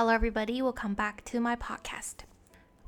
[0.00, 0.62] Hello, everybody.
[0.62, 2.18] Welcome back to my podcast.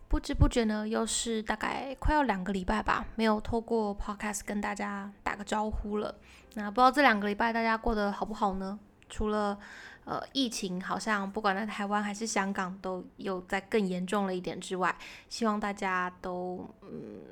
[0.07, 6.15] 不知不觉呢，又是大概快要两个礼拜吧，没有透过 podcast 跟大家打个招呼了。
[6.55, 8.79] 那不知道这两个礼拜大家过得好不好呢？
[9.09, 9.59] 除了
[10.05, 14.97] 呃疫情好像不管在台湾还是香港都有在更严重了一点之外，
[15.29, 17.23] 希望大家都嗯，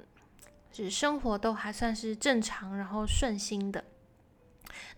[0.72, 3.84] 就是生活都还算是正常，然后顺心的。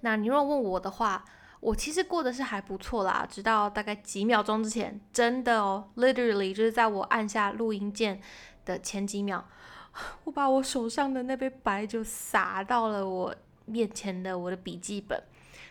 [0.01, 1.23] 那你若问我的话，
[1.61, 8.19] 我其实过的是还不错啦，直到大概几秒钟之前，真的哦，literally 就是在我按下录音键
[8.65, 9.47] 的前几秒，
[10.25, 13.35] 我把我手上的那杯白酒洒到了我
[13.67, 15.23] 面前的我的笔记本，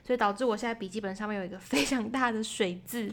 [0.04, 3.12] 所以导致我现在笔记本上面有一个 非常大的水渍，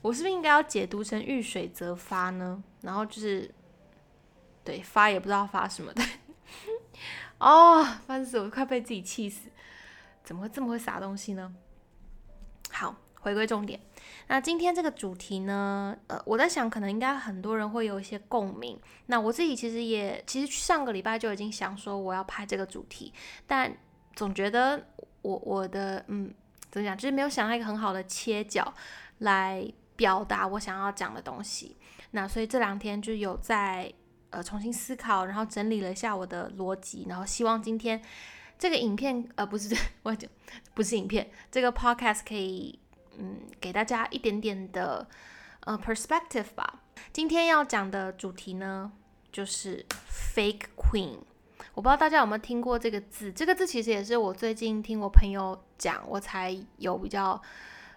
[0.00, 2.62] 我是不是应该要解读成遇水则发呢？
[2.82, 3.52] 然后就是
[4.62, 6.04] 对发也不知道发什么的，
[7.38, 9.48] 哦，烦死我，快被自己气死，
[10.22, 11.52] 怎么会这么会洒东西呢？
[12.72, 13.78] 好，回归重点。
[14.28, 18.80] 那今天这个主题呢，呃，我在想，可能应该很多人会有一些共鸣。
[19.06, 23.12] 那我自己其实也，其实上个礼拜就已经想说我要拍这个主题，
[23.46, 23.76] 但
[24.16, 24.86] 总觉得
[25.20, 26.32] 我我的嗯，
[26.70, 28.72] 怎么讲，就是没有想到一个很好的切角
[29.18, 31.76] 来表达我想要讲的东西。
[32.12, 33.92] 那所以这两天就有在
[34.30, 38.02] 呃重新思考，然后整理了一下我的逻辑，然后希望今天。
[38.62, 40.30] 这个影片呃不是 我讲
[40.72, 42.78] 不是影片，这个 podcast 可以
[43.18, 45.04] 嗯给大家一点点的
[45.64, 46.80] 呃 perspective 吧。
[47.12, 48.92] 今天要讲的主题呢
[49.32, 51.18] 就是 fake queen。
[51.74, 57.42] 我不知道大家有没有听过这个字，这个字其实也是我最近听我朋友讲，我才有比较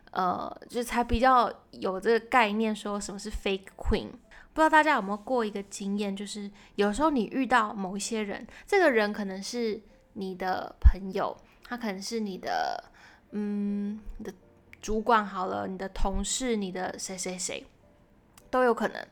[0.09, 4.07] 呃就才比较有这个概念，说什么是 fake queen。
[4.51, 9.79] 不知道大家有没有过一个经验，就是有时候你遇到某一些人，这个人可能是。
[10.15, 12.83] 你的朋友，他可能是你的，
[13.31, 14.33] 嗯，你的
[14.81, 17.65] 主管好了，你的同事，你的谁谁谁
[18.49, 19.07] 都有可能。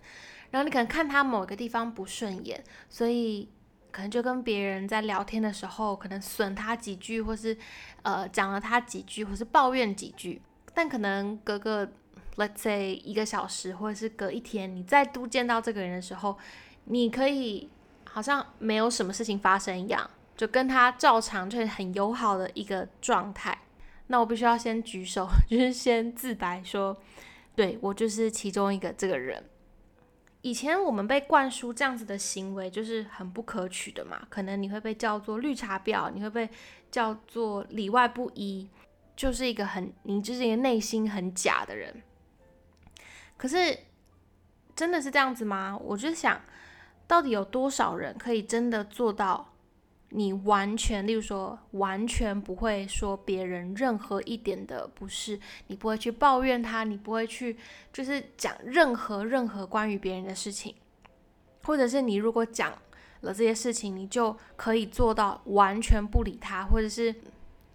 [0.52, 3.50] 然后你可能看他某个地方不顺眼，所以
[3.92, 7.58] 可能就跟别人在聊天的时候，可能损他几句，或是
[8.04, 10.42] 呃讲了他几句，或是抱怨几句。
[10.74, 11.88] 但可能隔个
[12.38, 16.38] let's say 一个小时，或者是隔一天，你再度见到这个人的时候，
[16.86, 17.70] 你可以
[18.06, 20.10] 好像没有什么事情发生一样。
[20.36, 23.58] 就跟他照常，就是很友好的一个状态。
[24.08, 26.98] 那我必须要先举手， 就是先自白说，
[27.56, 29.44] 对我就是其中一个这个人。
[30.42, 34.28] 以前我们被灌输这样子的行为，就是很不可取的嘛。
[34.30, 36.50] 可能你会被叫做绿茶婊，你会被
[36.92, 38.70] 叫做里外不一，
[39.16, 42.04] 就是一个很你就是一个内心很假的人。
[43.38, 43.80] 可是
[44.76, 45.80] 真的是这样子吗？
[45.82, 46.42] 我就想
[47.08, 49.53] 到底有多少人可以真的做到？
[50.16, 57.58] 你完全，例如说，完全不会说别人任何一点的不是，你不会去抱怨他，你不会去
[57.92, 60.76] 就是讲任何任何关于别人的事情，
[61.64, 62.72] 或者是你如果讲
[63.22, 67.16] 了这些事情，你就可以做到完全不理他，或者是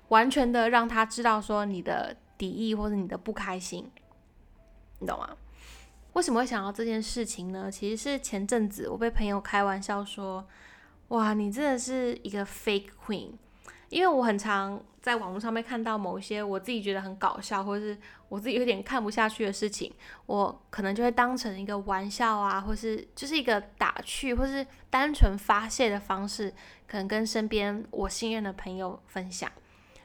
[0.06, 3.90] 完全的让他知道说你的敌意或者你的不开心，
[5.00, 5.36] 你懂吗？
[6.12, 7.68] 为什么会想到这件事情呢？
[7.68, 10.46] 其实是前阵子我被朋友开玩笑说。
[11.08, 13.30] 哇，你真的是一个 fake queen，
[13.88, 17.96] 因为我很常在网络上面看到某一些我自己觉得很搞笑，或是
[18.28, 19.90] 我自己有点看不下去的事情，
[20.26, 26.52] 我可能就会当成一个玩笑啊，或是就是一个打趣，或是单纯发泄的方式，
[26.86, 29.50] 可能跟身边我信任的朋友分享。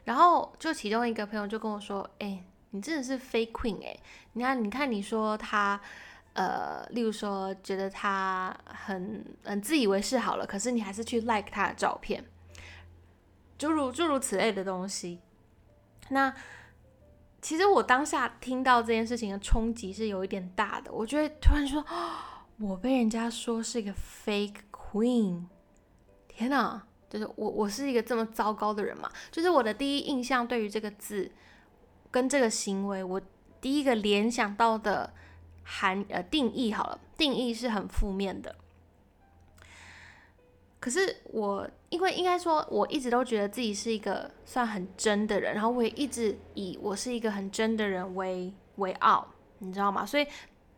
[0.04, 3.94] 然后就其中一个朋友就跟我说：“哎，你真的是 fake queen 哎，
[4.32, 5.78] 你看，你看，你说他。”
[6.34, 12.24] 呃，例如说，觉得他很很自以为是好了，可是你还是去 like 他的照片，
[13.56, 15.20] 诸如诸如此类的东西。
[16.08, 16.34] 那
[17.40, 21.84] 其实我当下听到这件事情的冲击是有一点大的，我觉得突然说，
[22.58, 25.44] 我被人家说是一个 fake queen，
[26.26, 26.82] 天哪！
[27.08, 29.08] 就是我我是一个这么糟糕的人嘛？
[29.30, 31.30] 就是我的第一印象对于这个字
[32.10, 33.22] 跟这个行为，我
[33.60, 35.14] 第一个联想到的。
[35.64, 38.54] 含呃定义好了，定义是很负面的。
[40.78, 49.26] 可是我因为应该说，我一直都觉得自己是一个算很真的人，然后我也一直以我是一个很真的人为为傲，
[49.60, 50.04] 你知道吗？
[50.04, 50.26] 所以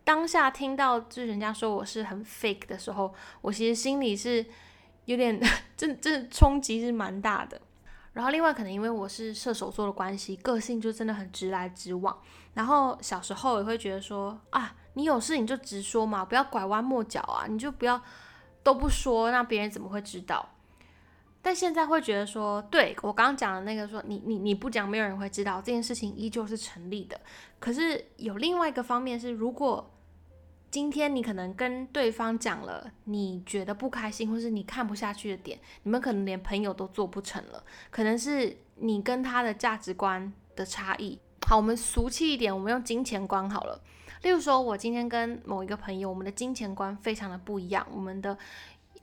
[0.04, 4.46] 当下听到就是人家说我是很 fake 的时候，我其实心里是
[5.06, 5.40] 有点
[5.76, 7.60] 这这冲击是蛮大的。
[8.12, 12.16] 然后另外可能因为我是射手座的关系，个性就真的很直来直往。
[12.56, 18.00] 然后小时候也会觉得说啊，你有事你就直说嘛，不要拐弯抹角啊，你就不要
[18.62, 20.54] 都不说，那别人怎么会知道？
[21.42, 27.20] 但现在会觉得说，对我刚刚讲的那个说，你你你不讲，没有人会知道这件事情依旧是成立的。
[27.60, 29.92] 可是有另外一个方面是，如果
[30.70, 41.20] 今天你可能跟对方讲了你觉得不开心或是你看不下去的点，你们可能连朋友都做不成了，可能是你跟他的价值观的差异。
[41.46, 43.80] 好，我们俗气一点，我们用金钱观好了。
[44.22, 48.36] 例如说，我今天跟某一个朋友，我们的金钱观非常的不一样，我们的。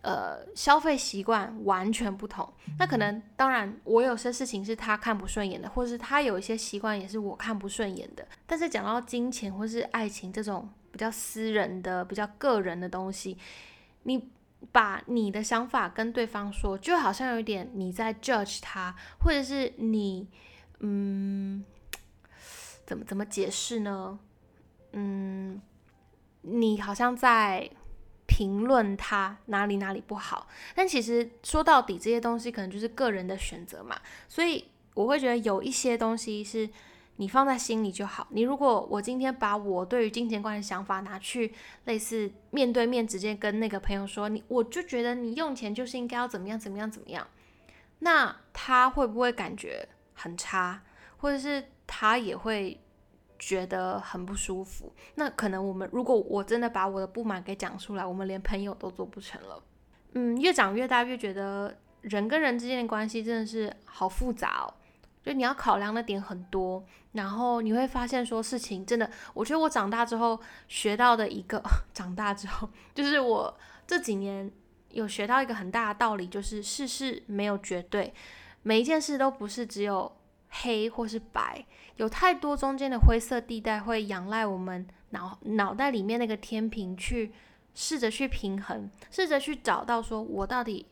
[0.02, 2.46] 呃，消费习惯完全不同。
[2.78, 8.28] 那可能，当然，我有些事情是他看不顺眼的，或者是他有一些习惯也是我看不顺眼的。
[8.46, 13.38] 但是讲到金钱或是爱情这种比较私人的、比较个人的东西，
[14.02, 14.30] 你
[14.74, 20.28] 把你的想法跟对方说，就好像有一点你在 judge 他，或者是你，
[20.80, 21.64] 嗯，
[22.86, 24.20] 怎么怎么解释呢？
[24.92, 25.62] 嗯，
[26.42, 27.70] 你好像在。
[28.26, 34.00] 评论他哪里哪里不好，但其实说到底，这些东西可能就是个人的选择嘛。
[34.28, 34.66] 所以
[34.96, 36.68] 我会觉得有一些东西是
[37.18, 38.26] 你放在心里就好。
[38.32, 41.54] 你如果我今天把我对于金钱观的想法拿去
[41.84, 47.28] 类似面对面直接跟那个朋友说，你我就觉得你用钱就是应该要怎么样怎么样怎么样，
[48.00, 50.82] 那他会不会感觉很差，
[51.18, 52.80] 或者是他也会？
[53.40, 59.62] 觉得很不舒服，那可能我们如果我真的把我的不满给讲出来，我们连朋友都做不成了。
[60.14, 64.74] 嗯，越长越大，越觉得人跟人之间的关系真的是好复杂哦，
[65.26, 66.82] 就你要考量的点很多，
[67.12, 70.40] 然后你会发现说事情真的，我觉得我长大之后
[70.70, 71.62] 学到的一个，
[71.94, 73.54] 长大之后就是我
[73.86, 74.50] 这几年
[74.92, 78.14] 有学到一个很大的道理，就是事事没有绝对，
[78.62, 80.10] 每一件事都不是只有。
[80.62, 81.66] 黑或是白，
[81.96, 87.32] 有太多中间的灰色地带，会仰赖我们脑脑袋里面那个天平去
[87.74, 90.86] 试着去平衡，试着去找到说我到底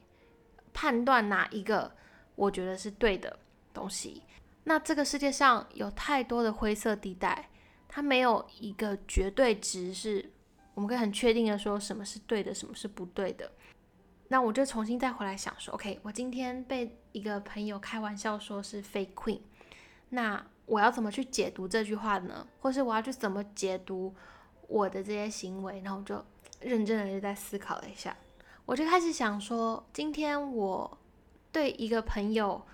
[0.74, 1.92] 判断哪一个
[2.36, 3.38] 我觉得是对的
[3.74, 4.24] 东西。
[4.64, 7.50] 那这个世界上有太多的灰色地带，
[7.88, 10.32] 它没有一个绝对值，是
[10.74, 13.52] 我们可以很确定的说什么是对的，什么是不对的。
[14.32, 19.42] 那我就重新再回来想说，OK，我今天被一个朋友开玩笑说是 fake queen。
[20.08, 22.48] 那我要怎么去解读这句话呢？
[22.62, 24.16] 或是我要去怎么解读
[24.70, 25.82] 我的这些行为？
[25.82, 26.24] 然后我就
[26.62, 28.16] 认真的就在思考了一下，
[28.66, 30.98] 我就开始想说，今天我
[31.52, 32.66] 对一个朋友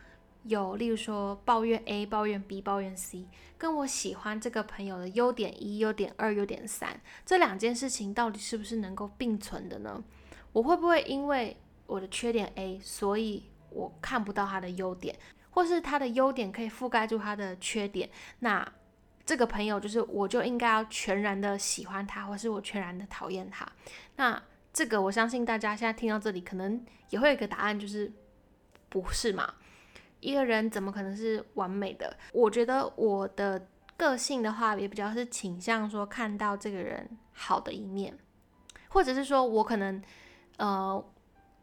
[0.43, 3.25] 有，例如说抱怨 A、抱怨 B、抱怨 C，
[3.57, 10.03] 跟我喜欢这个朋友的优点一、优点二、优点三，这两件事情到底是不是能够并存的呢？
[10.53, 11.55] 我会不会因为
[11.85, 15.17] 我的缺点 A，所以我看不到他的优点？
[15.51, 18.09] 或是他的优点可以覆盖住他的缺点，
[18.39, 18.67] 那
[19.25, 23.67] 这个朋友就是我就应该要全然的喜欢他，或是我全然的讨厌他。
[24.17, 24.41] 那
[24.71, 28.11] 这个我相信大家现在听到这里，可能也会有一个答案，就是
[28.89, 29.55] 不是嘛？
[30.19, 32.15] 一个人怎么可能是完美的？
[32.33, 33.67] 我觉得我的
[33.97, 38.15] 个性的话，也比较是倾向说看到这个人好的一面，
[38.89, 40.01] 或者是说我可能
[40.57, 41.03] 呃，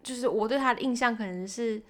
[0.02, 1.82] 就是我对他的印象可能是。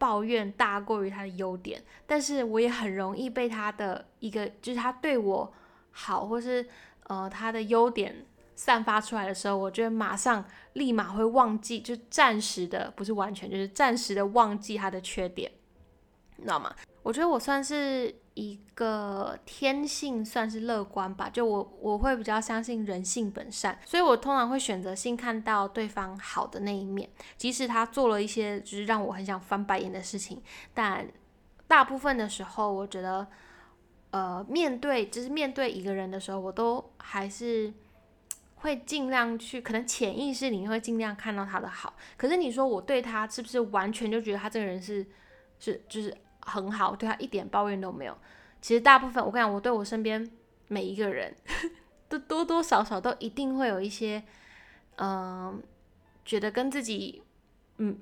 [0.00, 5.52] 抱怨大过于他的优点，但是我也很容易被他的一个，就是他对我
[5.90, 6.64] 好，或是
[7.08, 10.44] 呃他的优点散发出来的时候，我觉得马上
[10.74, 15.50] 立马会忘记，就暂时的不是完全，就是暂时的忘记他的缺点，
[16.36, 16.72] 你知道吗？
[17.02, 18.14] 我觉得我算是。
[18.40, 30.40] 一个天性算是乐观吧，就我我会比较相信人性本善，所以我通常会选择性看到对方好的那一面，即使他做了一些就是让我很想翻白眼的事情，
[30.72, 31.04] 但
[31.66, 33.26] 大部分的时候，我觉得，
[34.12, 37.74] 呃，面对就是面对一个人的时候，我都还是
[38.54, 41.94] 会尽量去，可能潜意识里面会尽量看到他的好。
[42.16, 45.04] 可是你说我对他是不是完全就觉得他这个人是
[45.58, 46.16] 是就是？
[46.48, 48.16] 很好，对他一点抱怨都没有。
[48.60, 50.28] 其实大部分，我跟你讲，我对我身边
[50.66, 51.32] 每一个人
[52.08, 54.22] 都多多少少都一定会有一些，
[54.96, 55.62] 嗯，
[56.24, 57.22] 觉得跟自己，
[57.76, 57.96] 嗯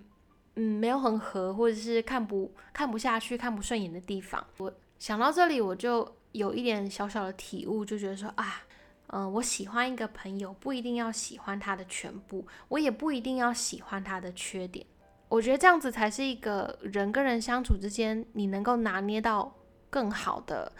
[0.55, 4.47] 嗯，没有很合，或者是看不看不下去、看不顺眼的地方。
[4.57, 8.62] 我想到这里，我就有一点小小的体悟，就觉得说啊，
[9.09, 14.87] 嗯，我喜欢一个朋友，不一定要喜欢他的全部，我也不一定要喜欢他的缺点。
[15.28, 19.52] 我觉得这样子才是一个人跟人相处之间，你能够拿捏到
[19.90, 20.71] 更好的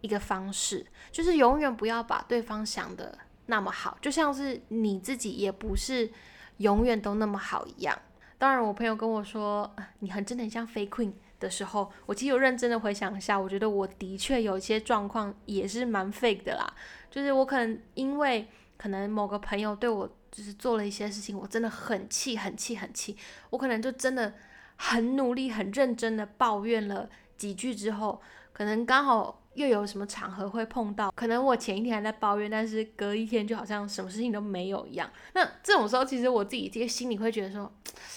[0.00, 6.10] 一个方式，就是永远不要把对方想的那么好，就像是你自己也不是
[6.58, 7.98] 永远都那么好一样。
[8.38, 16.72] 当然，我朋友跟我说你很真的很像 fake queen 的时候，我其实有认真的回想一下，我觉得我的确有一些状况也是蛮 fake 的啦，
[17.10, 18.46] 就是我可能因为
[18.78, 20.10] 可能某个朋友对我。
[20.30, 23.16] 就是做了一些事情，我真的很气，很气，很气。
[23.48, 24.34] 我可能就真的
[24.76, 27.08] 很努力、很认真的抱怨了
[27.38, 28.20] 几句之后，
[28.52, 35.10] 可能刚好又有什么场合会碰到，可能我前一天还在抱怨，但是隔一天就好像什么事情都没有一样。
[35.32, 37.72] 那这种时候，其实我自己这个心里会觉得说，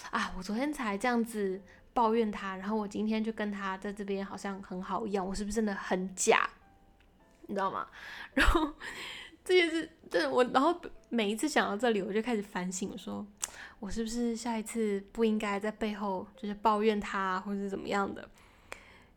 [0.09, 1.61] 啊，我昨天才这样子
[1.93, 6.49] 抱怨他，然后我今天就跟他在这边好像很好一样，我是不是真的很假？
[7.47, 7.87] 你知道吗？
[8.35, 8.73] 然后
[9.43, 10.79] 这件事，这我，然后
[11.09, 13.25] 每一次想到这里，我就开始反省，说
[13.79, 18.29] 我是不是下一次不应该在背后就是抱怨他，或是怎么样的？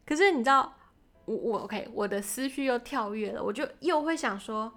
[0.07, 0.75] 可是你知道，
[1.27, 4.73] 我我 OK，我的思绪又跳跃了，我就又会想说，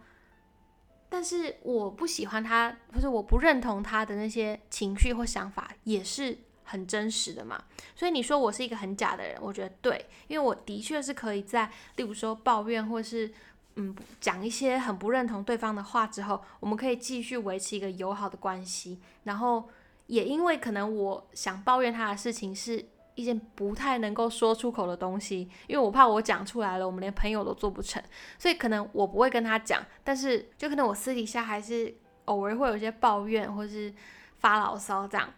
[1.07, 7.63] 但是我不喜欢他，或者我不认同他的那些情绪或想法，也是很真实的嘛。
[7.95, 13.33] 所以你说我是一个很假的人，我觉得对，因为我的确是可以在，例如说抱怨或是。
[13.79, 18.99] 嗯，讲一些很不认同对方的话之后，我们可以继续维持一个友好的关系。
[19.23, 19.69] 然后
[20.07, 28.01] 也因为可能我想抱怨他的事情是一件不太能够说出口的东西，因为我怕我讲出来了，我们连朋友都做不成，
[28.39, 29.85] 所以可能我不会跟他讲。
[30.03, 33.93] 但是就可能我私底下还是偶尔会有些抱怨或是
[34.39, 35.31] 发牢骚这样。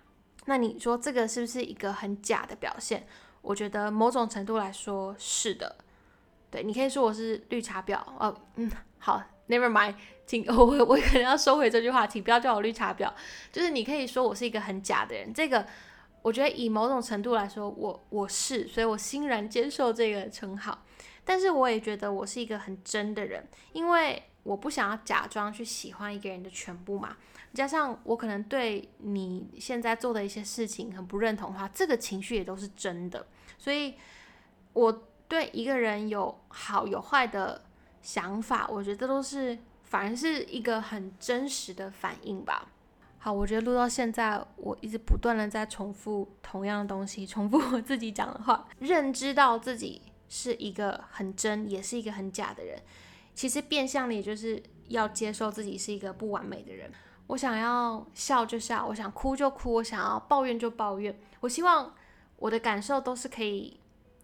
[0.45, 3.05] 那你说这个是不是一个很假的表现？
[3.41, 5.75] 我觉得某种程度来说是的。
[6.51, 13.11] 对你可以说我是绿茶婊哦，嗯，好，Never mind，请 我我可能要收回这句话，请不要叫我绿茶婊。
[13.51, 15.65] 就是你可以说我是一个很假的人，这个
[16.21, 20.83] 我觉得以某种程度来说，我我是，所以我欣然接受这个称号。
[21.23, 27.15] 但是我也觉得我是一个很真的人，因为我不想要假装去喜欢一个人的全部嘛。
[27.53, 33.27] 加上我可能对你现在做的一些事情很不认同的话，这个情绪也都是真的，
[33.57, 33.93] 所以
[34.73, 35.03] 我。
[35.29, 37.61] 对一个人有好有坏的
[38.01, 42.67] 想法，我觉得都是反而是一个很真实的反应吧。
[43.19, 52.81] 好，我觉得录到现在，我一直不断的在重复同样的东西，重复我自己讲的话，认知到自己是一个很真，也是一个很假的人。
[53.35, 56.91] 其实变相的，也就是要接受自己是一个不完美的人。
[57.27, 61.15] 我想要笑就笑，我想哭就哭，我想要抱怨就抱怨。
[61.41, 61.93] 我希望
[62.37, 63.78] 我的感受都是可以。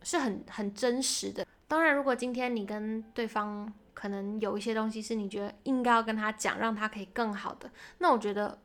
[0.05, 1.45] 是很很真实的。
[1.67, 8.57] 当然，如果今天你跟对方可能有一些东西是你觉得应该要跟他讲，让他可以更好的，那我觉得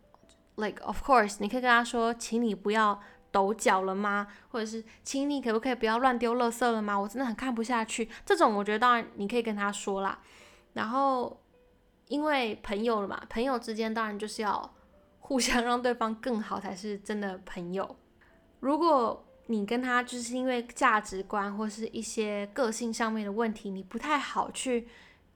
[0.57, 3.01] ，like of course，你可以跟他说，请你不要
[3.33, 4.27] 抖脚了吗？
[4.51, 6.99] 或者是，请你可不可以不要乱丢垃圾了吗？
[6.99, 8.09] 我真的很看不下去。
[8.27, 10.21] 这种我觉得当然你可以跟他说啦。
[10.75, 11.41] 然后，
[12.09, 14.75] 因为朋友了嘛，朋友之间当然就是要
[15.21, 17.97] 互相让对方更好才是真的朋友。
[18.61, 24.87] 如果你跟他就是因为价值观或是一些个性上面的问题，你不太好去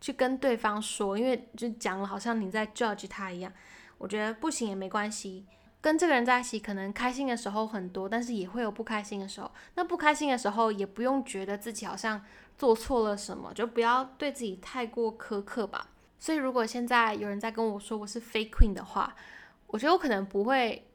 [0.01, 3.53] 去跟对方说，因为就讲了好像你在 judge 他一样。
[3.99, 5.45] 我觉得不行也没关系，
[5.81, 9.51] 跟这个人在一起可能开心的时候很多，但是也会有不开心的时候。
[9.75, 12.25] 那不开心的时候也不用觉得自己好像
[12.57, 15.89] 做错了什么，就不要对自己太过苛刻吧。
[16.21, 19.13] 所以如果现在有人在跟我说我是 fake queen 的话，
[19.67, 20.87] 我觉得我可能不会。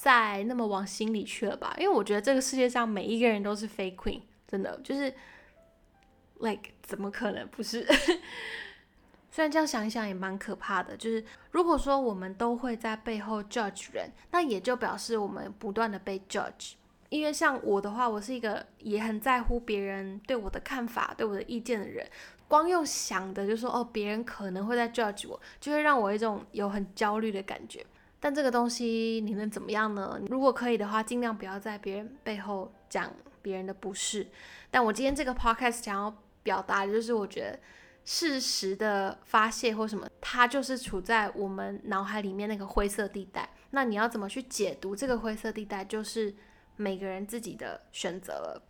[0.00, 5.12] 再那么往心里去了吧，因为我觉得这个世界上每一个人都是 fake queen，真的就是
[6.38, 7.86] ，like 怎么可能不是？
[9.30, 16.72] 虽然这样想一想也蛮可怕的，就是如果说我们都会在背后 judge 人，那也就表示我们不断的被 judge。
[17.10, 22.08] 因为像我的话，我是一个也很在乎别人对我的看法、对我的意见的人，
[22.48, 27.84] 光用想的就说哦，别人可能会在 judge 我，就会让我一种有很焦虑的感觉。
[28.20, 30.20] 但这个东西你能怎么样呢？
[30.28, 33.10] 如果可以的话，尽量不要在别人背后讲
[33.40, 34.28] 别人的不是。
[34.70, 37.58] 但我今天这个 podcast 想要表达的就是，我觉得
[38.04, 43.48] 事实的发泄或什么，它就是处在我们脑海里面那个灰色地带。
[43.70, 46.34] 那你要怎么去解读这个灰色地带，就是
[46.76, 48.62] 每个人自己的选择了。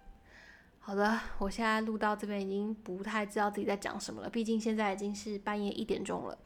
[0.78, 6.38] 好的，我现在录到这边已经不太知道自己在讲什么了，毕竟现在已经是半夜一点钟了。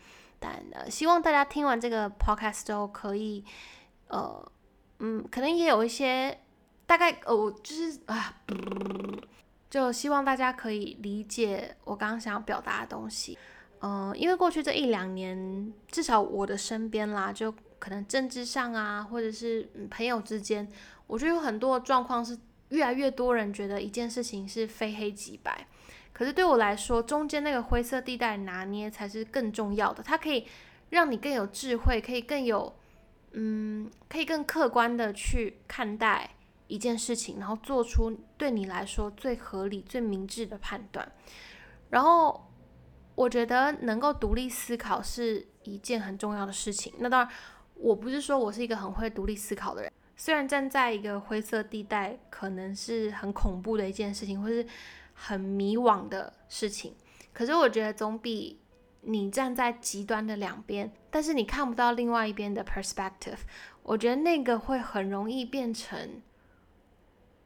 [0.73, 3.45] 呃，希望大家听完这个 podcast 之后，可以
[4.09, 4.53] 呃，
[4.99, 6.41] 嗯，可能也有一些
[6.87, 8.43] 大概哦，就是啊，
[9.71, 13.39] 就希望大家可以理解我刚刚想要表达的东西。
[13.81, 20.67] 嗯，因为过去这一两年，至少我的身边啦，就可能政治上啊，或者是朋友之间，
[21.07, 22.39] 我觉得有很多状况是
[22.71, 25.67] 越来越多人觉得一件事情是非黑即白。
[26.15, 30.03] 可是对我来说，中间那个灰色地带拿捏才是更重要的。
[30.03, 30.47] 它可以
[30.91, 32.73] 让你更有智慧，可以更有，
[33.33, 36.31] 嗯，可以更客观的去看待
[36.69, 41.11] 一件事情，然后做出对你来说最合理、最明智的判断。
[41.91, 42.49] 然后，
[43.17, 46.95] 我觉得能够独立思考是一件很重要的事情。
[46.99, 47.29] 那当然，
[47.75, 49.93] 我不是说我是一个很会独立思考的人。
[50.17, 54.65] 虽然站在一个灰色地带，可能是很恐怖的一件事情，或是
[55.15, 56.95] 很迷惘的事情，
[57.33, 58.61] 可是我觉得总比
[59.03, 63.39] 你站在极端的两边，但是你看不到另外一边的 perspective，
[63.83, 66.23] 我觉得那个会很容易变成，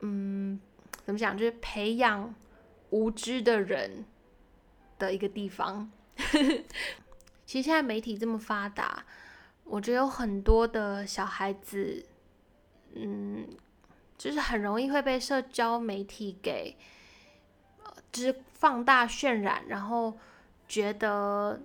[0.01, 0.59] 嗯，
[1.05, 2.35] 怎么讲，就是培养
[2.91, 4.05] 无知的人
[4.99, 5.91] 的一个地方。
[7.45, 9.05] 其实现在媒体这么发达，
[9.65, 12.07] 我觉得有很多的小孩子，
[12.95, 13.49] 嗯，
[14.17, 16.77] 就是很容易会被社交媒体给，
[18.13, 20.17] 就是放大渲染，然后
[20.67, 21.61] 觉得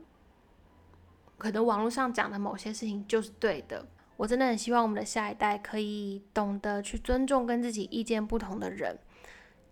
[1.37, 3.85] 可能网络上讲的某些事情就是对的。
[4.17, 8.97] 我真的很希望我们的下一代可以懂得去尊重跟自己意见不同的人，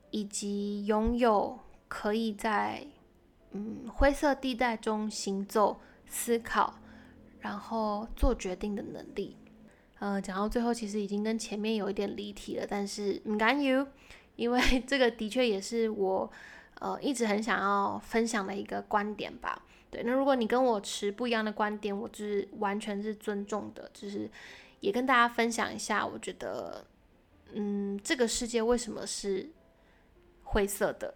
[0.09, 2.87] 以及拥有可以在。
[3.53, 6.75] 嗯，灰色地带中行走、思考，
[7.41, 9.35] 然后做决定的能力。
[9.99, 13.85] 呃，讲到最后，其实已经跟前面有一点离题了，但是唔敢 you，
[14.41, 16.29] 因为 这个的确也是我
[16.79, 19.61] 呃一直很想要分享的一个观点吧。
[19.91, 24.27] 对，那如果你跟我持不一样的观点，我就是完全是尊重的，就是
[24.79, 26.83] 也跟大家分享一下，我觉得
[27.53, 29.51] 嗯，这个世界为什么是
[30.43, 31.13] 灰色的？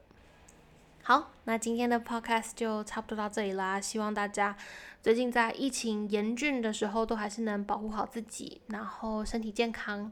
[1.02, 3.80] 好，那今天的 podcast 就差不多到这里啦。
[3.80, 4.58] 希望大家
[5.02, 10.12] 最近在疫情严峻的时候，都还是能保护好自己，然后身体健康。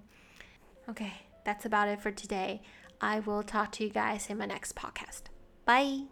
[0.86, 2.60] OK，that's about it for today.
[3.04, 5.24] I will talk to you guys in my next podcast.
[5.66, 6.04] Bye.